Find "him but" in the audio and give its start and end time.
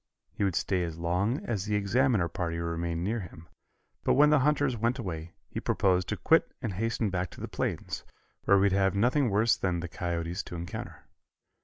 3.19-4.15